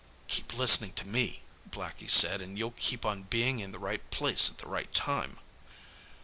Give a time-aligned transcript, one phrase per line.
[0.27, 4.49] "Keep listenin' to me," Blackie said, "an' you'll keep on bein' in the right place
[4.49, 5.37] at the right time."